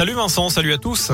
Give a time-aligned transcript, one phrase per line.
[0.00, 1.10] Salut Vincent, salut à tous.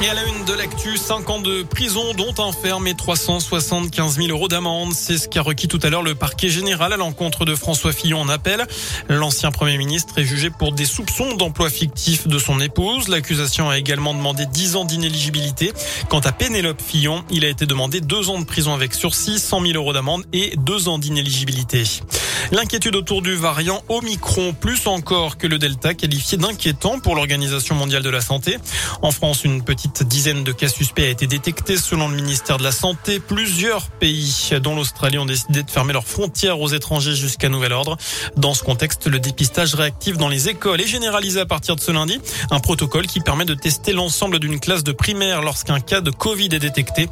[0.00, 4.14] Et à la une de l'actu, 5 ans de prison, dont un ferme et 375
[4.14, 4.92] 000 euros d'amende.
[4.92, 8.20] C'est ce qu'a requis tout à l'heure le parquet général à l'encontre de François Fillon
[8.20, 8.64] en appel.
[9.08, 13.08] L'ancien premier ministre est jugé pour des soupçons d'emploi fictif de son épouse.
[13.08, 15.72] L'accusation a également demandé 10 ans d'inéligibilité.
[16.08, 19.62] Quant à Pénélope Fillon, il a été demandé 2 ans de prison avec sursis, 100
[19.62, 21.82] 000 euros d'amende et 2 ans d'inéligibilité.
[22.52, 28.02] L'inquiétude autour du variant Omicron, plus encore que le Delta, qualifié d'inquiétant pour l'Organisation mondiale
[28.02, 28.58] de la santé.
[29.02, 32.62] En France, une petite dizaine de cas suspects a été détectée selon le ministère de
[32.62, 33.20] la Santé.
[33.20, 37.96] Plusieurs pays, dont l'Australie, ont décidé de fermer leurs frontières aux étrangers jusqu'à nouvel ordre.
[38.36, 41.92] Dans ce contexte, le dépistage réactif dans les écoles est généralisé à partir de ce
[41.92, 42.20] lundi.
[42.50, 46.48] Un protocole qui permet de tester l'ensemble d'une classe de primaire lorsqu'un cas de Covid
[46.52, 47.08] est détecté.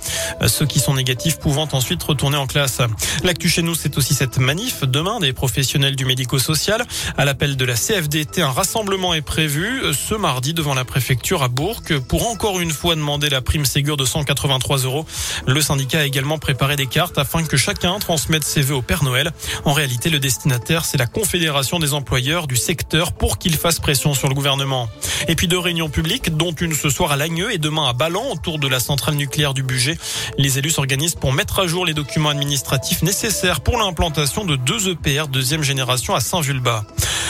[0.47, 2.81] Ceux qui sont négatifs pouvant ensuite retourner en classe.
[3.23, 6.85] L'actu chez nous, c'est aussi cette manif demain des professionnels du médico-social.
[7.17, 11.49] À l'appel de la CFDT, un rassemblement est prévu ce mardi devant la préfecture à
[11.49, 15.07] Bourg pour encore une fois demander la prime Ségur de 183 euros.
[15.47, 19.05] Le syndicat a également préparé des cartes afin que chacun transmette ses vœux au Père
[19.05, 19.33] Noël.
[19.65, 24.15] En réalité, le destinataire, c'est la Confédération des employeurs du secteur pour qu'il fasse pression
[24.15, 24.89] sur le gouvernement.
[25.29, 28.25] Et puis deux réunions publiques, dont une ce soir à Lagneux et demain à Ballan
[28.33, 29.99] autour de la centrale nucléaire du budget.
[30.37, 34.89] Les élus s'organisent pour mettre à jour les documents administratifs nécessaires pour l'implantation de deux
[35.05, 36.85] EPR deuxième génération à Saint-Vulbas.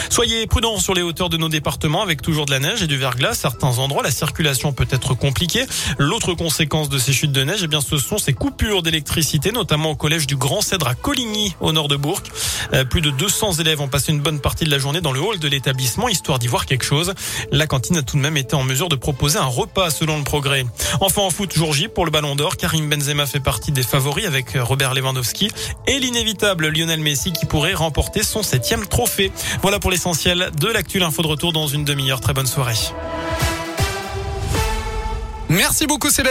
[0.09, 2.97] Soyez prudents sur les hauteurs de nos départements avec toujours de la neige et du
[2.97, 3.35] verglas.
[3.35, 5.65] Certains endroits, la circulation peut être compliquée.
[5.99, 9.91] L'autre conséquence de ces chutes de neige, eh bien, ce sont ces coupures d'électricité, notamment
[9.91, 12.21] au collège du Grand Cèdre à Coligny, au nord de Bourg.
[12.73, 15.21] Euh, plus de 200 élèves ont passé une bonne partie de la journée dans le
[15.21, 17.13] hall de l'établissement, histoire d'y voir quelque chose.
[17.51, 20.23] La cantine a tout de même été en mesure de proposer un repas selon le
[20.23, 20.65] progrès.
[21.01, 24.25] Enfin, en foot, jour J pour le Ballon d'Or, Karim Benzema fait partie des favoris
[24.25, 25.51] avec Robert Lewandowski
[25.85, 29.31] et l'inévitable Lionel Messi qui pourrait remporter son septième trophée.
[29.61, 31.03] Voilà pour l'essentiel de l'actu.
[31.03, 32.21] Info de retour dans une demi-heure.
[32.21, 32.73] Très bonne soirée.
[35.49, 36.19] Merci beaucoup Sébastien.